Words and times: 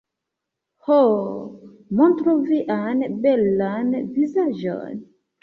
Ho... 0.85 0.95
montru 1.99 2.35
vian 2.47 3.05
belan 3.27 3.95
vizaĝon 4.19 4.99